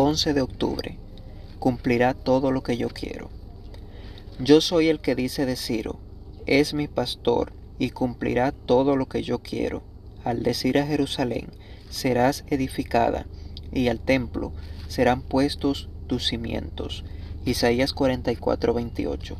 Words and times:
11 0.00 0.32
de 0.32 0.42
octubre. 0.42 0.96
Cumplirá 1.58 2.14
todo 2.14 2.52
lo 2.52 2.62
que 2.62 2.76
yo 2.76 2.88
quiero. 2.88 3.30
Yo 4.38 4.60
soy 4.60 4.90
el 4.90 5.00
que 5.00 5.16
dice 5.16 5.44
de 5.44 5.56
Ciro, 5.56 5.98
es 6.46 6.72
mi 6.72 6.86
pastor 6.86 7.52
y 7.80 7.90
cumplirá 7.90 8.52
todo 8.52 8.94
lo 8.94 9.08
que 9.08 9.24
yo 9.24 9.40
quiero. 9.40 9.82
Al 10.22 10.44
decir 10.44 10.78
a 10.78 10.86
Jerusalén, 10.86 11.48
serás 11.90 12.44
edificada, 12.46 13.26
y 13.72 13.88
al 13.88 13.98
templo 13.98 14.52
serán 14.86 15.20
puestos 15.20 15.88
tus 16.06 16.28
cimientos. 16.28 17.04
Isaías 17.44 17.92
44, 17.92 18.74
28. 18.74 19.36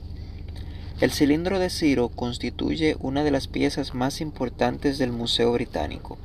El 1.01 1.13
cilindro 1.13 1.61
de 1.61 1.71
Ciro 1.71 2.09
constituye 2.09 2.97
una 2.99 3.23
de 3.23 3.31
las 3.31 3.47
piezas 3.47 3.95
más 3.95 4.21
importantes 4.21 4.99
del 4.99 5.13
Museo 5.13 5.53
Británico. 5.53 6.19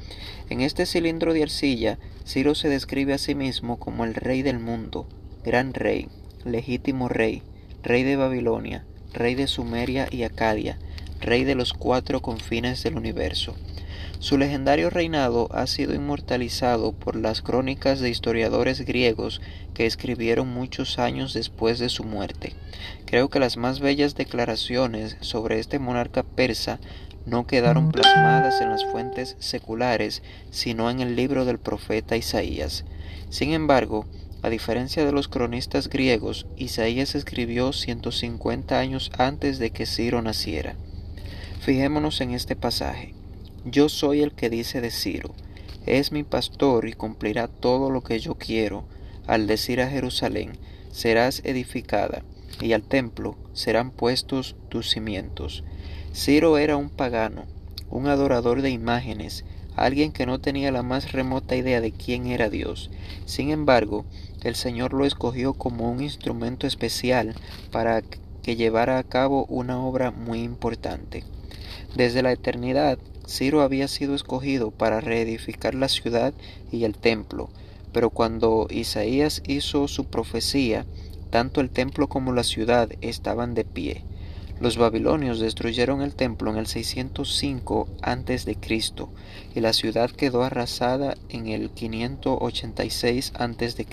En 0.49 0.61
este 0.61 0.87
cilindro 0.87 1.33
de 1.33 1.43
arcilla, 1.43 1.99
Ciro 2.25 2.55
se 2.55 2.69
describe 2.69 3.13
a 3.13 3.19
sí 3.19 3.35
mismo 3.35 3.77
como 3.77 4.03
el 4.03 4.15
rey 4.15 4.41
del 4.41 4.57
mundo, 4.57 5.07
gran 5.45 5.75
rey, 5.75 6.07
legítimo 6.43 7.07
rey, 7.07 7.43
rey 7.83 8.01
de 8.01 8.15
Babilonia, 8.15 8.83
rey 9.13 9.35
de 9.35 9.45
Sumeria 9.45 10.07
y 10.09 10.23
Acadia, 10.23 10.79
rey 11.23 11.43
de 11.43 11.55
los 11.55 11.73
cuatro 11.73 12.21
confines 12.21 12.83
del 12.83 12.95
universo. 12.95 13.55
Su 14.19 14.37
legendario 14.37 14.89
reinado 14.89 15.49
ha 15.51 15.67
sido 15.67 15.93
inmortalizado 15.93 16.93
por 16.93 17.15
las 17.15 17.41
crónicas 17.41 17.99
de 17.99 18.09
historiadores 18.09 18.85
griegos 18.85 19.41
que 19.73 19.85
escribieron 19.85 20.47
muchos 20.47 20.99
años 20.99 21.33
después 21.33 21.79
de 21.79 21.89
su 21.89 22.03
muerte. 22.03 22.53
Creo 23.05 23.29
que 23.29 23.39
las 23.39 23.57
más 23.57 23.79
bellas 23.79 24.15
declaraciones 24.15 25.17
sobre 25.19 25.59
este 25.59 25.79
monarca 25.79 26.23
persa 26.23 26.79
no 27.25 27.47
quedaron 27.47 27.91
plasmadas 27.91 28.61
en 28.61 28.69
las 28.69 28.85
fuentes 28.85 29.35
seculares, 29.39 30.23
sino 30.51 30.89
en 30.89 30.99
el 30.99 31.15
libro 31.15 31.45
del 31.45 31.59
profeta 31.59 32.15
Isaías. 32.15 32.85
Sin 33.29 33.51
embargo, 33.51 34.05
a 34.41 34.49
diferencia 34.49 35.05
de 35.05 35.11
los 35.11 35.27
cronistas 35.27 35.89
griegos, 35.89 36.45
Isaías 36.57 37.15
escribió 37.15 37.71
150 37.71 38.77
años 38.77 39.11
antes 39.17 39.57
de 39.57 39.71
que 39.71 39.85
Ciro 39.85 40.21
naciera. 40.21 40.75
Fijémonos 41.63 42.19
en 42.19 42.31
este 42.31 42.57
pasaje. 42.57 43.13
Yo 43.63 43.87
soy 43.87 44.21
el 44.21 44.33
que 44.33 44.49
dice 44.49 44.81
de 44.81 44.91
Ciro, 44.91 45.33
es 45.85 46.11
mi 46.11 46.23
pastor 46.23 46.89
y 46.89 46.91
cumplirá 46.91 47.47
todo 47.47 47.89
lo 47.89 48.01
que 48.03 48.19
yo 48.19 48.35
quiero, 48.35 48.83
al 49.27 49.47
decir 49.47 49.79
a 49.79 49.87
Jerusalén, 49.87 50.57
serás 50.91 51.39
edificada, 51.45 52.21
y 52.59 52.73
al 52.73 52.83
templo 52.83 53.37
serán 53.53 53.91
puestos 53.91 54.57
tus 54.67 54.89
cimientos. 54.89 55.63
Ciro 56.13 56.57
era 56.57 56.75
un 56.75 56.89
pagano, 56.89 57.45
un 57.89 58.07
adorador 58.07 58.61
de 58.61 58.69
imágenes, 58.69 59.45
alguien 59.77 60.11
que 60.11 60.25
no 60.25 60.41
tenía 60.41 60.69
la 60.69 60.83
más 60.83 61.13
remota 61.13 61.55
idea 61.55 61.79
de 61.79 61.93
quién 61.93 62.27
era 62.27 62.49
Dios. 62.49 62.91
Sin 63.25 63.51
embargo, 63.51 64.03
el 64.43 64.55
Señor 64.55 64.91
lo 64.91 65.05
escogió 65.05 65.53
como 65.53 65.89
un 65.89 66.03
instrumento 66.03 66.67
especial 66.67 67.33
para 67.71 68.01
que 68.43 68.55
llevara 68.55 68.99
a 68.99 69.03
cabo 69.03 69.45
una 69.45 69.83
obra 69.83 70.11
muy 70.11 70.41
importante. 70.43 71.23
Desde 71.95 72.21
la 72.21 72.31
eternidad, 72.31 72.99
Ciro 73.27 73.61
había 73.61 73.87
sido 73.87 74.13
escogido 74.13 74.71
para 74.71 74.99
reedificar 74.99 75.73
la 75.73 75.87
ciudad 75.87 76.33
y 76.71 76.83
el 76.83 76.95
templo, 76.95 77.49
pero 77.93 78.09
cuando 78.09 78.67
Isaías 78.69 79.41
hizo 79.47 79.87
su 79.87 80.05
profecía, 80.05 80.85
tanto 81.29 81.61
el 81.61 81.69
templo 81.69 82.07
como 82.09 82.33
la 82.33 82.43
ciudad 82.43 82.89
estaban 83.01 83.53
de 83.53 83.63
pie. 83.63 84.03
Los 84.59 84.77
babilonios 84.77 85.39
destruyeron 85.39 86.01
el 86.01 86.15
templo 86.15 86.51
en 86.51 86.57
el 86.57 86.67
605 86.67 87.87
a.C. 88.01 88.57
y 89.55 89.59
la 89.59 89.73
ciudad 89.73 90.11
quedó 90.11 90.43
arrasada 90.43 91.15
en 91.29 91.47
el 91.47 91.69
586 91.71 93.33
a.C. 93.35 93.87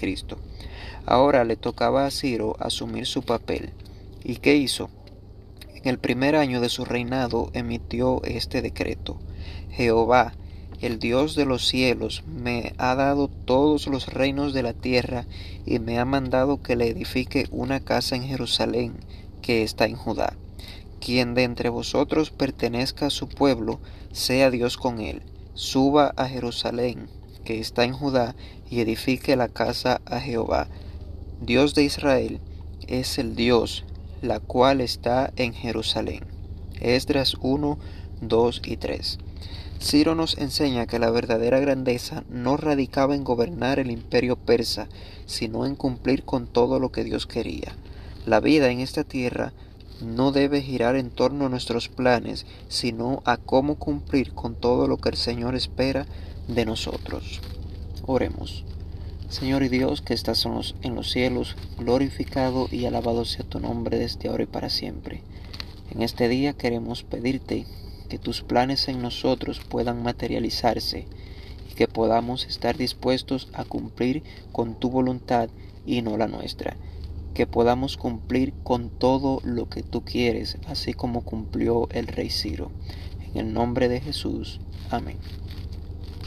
Ahora 1.07 1.45
le 1.45 1.57
tocaba 1.57 2.07
a 2.07 2.11
Ciro 2.11 2.57
asumir 2.61 3.07
su 3.07 3.23
papel. 3.23 3.70
¿Y 4.31 4.36
qué 4.36 4.55
hizo? 4.55 4.91
En 5.75 5.89
el 5.89 5.98
primer 5.98 6.36
año 6.36 6.61
de 6.61 6.69
su 6.69 6.84
reinado 6.84 7.51
emitió 7.52 8.23
este 8.23 8.63
decreto. 8.63 9.18
Jehová, 9.73 10.35
el 10.80 11.01
Dios 11.01 11.35
de 11.35 11.46
los 11.46 11.67
cielos, 11.67 12.23
me 12.29 12.73
ha 12.79 12.95
dado 12.95 13.27
todos 13.27 13.89
los 13.89 14.07
reinos 14.07 14.52
de 14.52 14.63
la 14.63 14.73
tierra 14.73 15.27
y 15.67 15.80
me 15.80 15.98
ha 15.98 16.05
mandado 16.05 16.63
que 16.63 16.77
le 16.77 16.86
edifique 16.86 17.48
una 17.51 17.80
casa 17.80 18.14
en 18.14 18.23
Jerusalén, 18.23 19.01
que 19.42 19.64
está 19.64 19.86
en 19.86 19.96
Judá. 19.96 20.36
Quien 21.01 21.35
de 21.35 21.42
entre 21.42 21.68
vosotros 21.68 22.30
pertenezca 22.30 23.07
a 23.07 23.11
su 23.11 23.29
pueblo, 23.29 23.80
sea 24.12 24.52
Dios 24.52 24.77
con 24.77 25.01
él. 25.01 25.23
Suba 25.55 26.14
a 26.17 26.29
Jerusalén, 26.29 27.08
que 27.45 27.58
está 27.58 27.83
en 27.83 27.95
Judá, 27.95 28.36
y 28.70 28.79
edifique 28.79 29.35
la 29.35 29.48
casa 29.48 30.01
a 30.05 30.20
Jehová. 30.20 30.68
Dios 31.41 31.74
de 31.74 31.83
Israel 31.83 32.41
es 32.86 33.18
el 33.18 33.35
Dios, 33.35 33.85
la 34.23 34.41
cual 34.41 34.81
está 34.81 35.33
en 35.36 35.53
Jerusalén. 35.55 36.25
Esdras 36.81 37.36
1, 37.41 37.79
2 38.20 38.63
y 38.64 38.77
3. 38.77 39.19
Ciro 39.81 40.14
nos 40.14 40.36
enseña 40.36 40.86
que 40.86 40.98
la 40.98 41.11
verdadera 41.11 41.58
grandeza 41.58 42.25
no 42.29 42.59
radicaba 42.59 43.14
en 43.14 43.25
gobernar 43.25 43.79
el 43.79 43.91
imperio 43.91 44.36
persa, 44.36 44.89
sino 45.25 45.64
en 45.64 45.75
cumplir 45.75 46.25
con 46.25 46.47
todo 46.47 46.79
lo 46.79 46.92
que 46.92 47.03
Dios 47.03 47.27
quería. 47.27 47.75
La 48.27 48.41
vida 48.41 48.70
en 48.70 48.80
esta 48.80 49.05
tierra 49.05 49.55
no 50.03 50.33
debe 50.33 50.61
girar 50.61 50.97
en 50.97 51.11
torno 51.11 51.47
a 51.47 51.48
nuestros 51.48 51.89
planes, 51.89 52.45
sino 52.69 53.23
a 53.25 53.39
cómo 53.39 53.77
cumplir 53.77 54.35
con 54.35 54.55
todo 54.55 54.86
lo 54.86 54.98
que 54.98 55.11
el 55.11 55.17
Señor 55.17 55.55
espera 55.55 56.07
de 56.47 56.67
nosotros. 56.67 57.41
Oremos. 58.07 58.64
Señor 59.30 59.63
y 59.63 59.68
Dios 59.68 60.02
que 60.02 60.13
estás 60.13 60.45
en 60.45 60.95
los 60.96 61.11
cielos, 61.13 61.55
glorificado 61.79 62.67
y 62.68 62.86
alabado 62.86 63.24
sea 63.24 63.46
tu 63.46 63.61
nombre 63.61 63.96
desde 63.96 64.29
ahora 64.29 64.42
y 64.42 64.46
para 64.46 64.68
siempre. 64.68 65.23
En 65.92 66.02
este 66.02 66.29
día 66.29 66.55
queremos 66.55 67.05
pedirte 67.05 67.64
que 68.08 68.18
tus 68.18 68.42
planes 68.42 68.89
en 68.89 69.01
nosotros 69.01 69.61
puedan 69.61 70.02
materializarse 70.02 71.07
y 71.70 71.74
que 71.74 71.86
podamos 71.86 72.45
estar 72.45 72.77
dispuestos 72.77 73.48
a 73.52 73.64
cumplir 73.64 74.24
con 74.51 74.74
tu 74.74 74.91
voluntad 74.91 75.48
y 75.86 76.02
no 76.02 76.17
la 76.17 76.27
nuestra. 76.27 76.77
Que 77.33 77.47
podamos 77.47 77.97
cumplir 77.97 78.52
con 78.64 78.91
todo 78.91 79.41
lo 79.45 79.68
que 79.68 79.85
tú 79.85 80.05
quieres, 80.05 80.58
así 80.67 80.92
como 80.92 81.24
cumplió 81.24 81.89
el 81.91 82.08
rey 82.08 82.30
Ciro. 82.30 82.73
En 83.33 83.47
el 83.47 83.52
nombre 83.55 83.89
de 83.89 84.01
Jesús. 84.01 84.61
Amén. 84.91 85.18